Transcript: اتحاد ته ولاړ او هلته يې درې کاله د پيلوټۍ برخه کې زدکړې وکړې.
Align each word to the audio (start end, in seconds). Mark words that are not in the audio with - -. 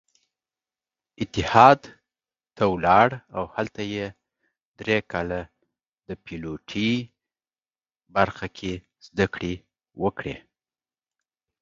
اتحاد 1.21 1.79
ته 2.55 2.63
ولاړ 2.73 3.09
او 3.37 3.43
هلته 3.55 3.81
يې 3.95 4.05
درې 4.79 4.97
کاله 5.11 5.41
د 6.07 6.09
پيلوټۍ 6.23 6.91
برخه 8.15 8.47
کې 8.57 8.73
زدکړې 9.07 9.53
وکړې. 10.03 10.35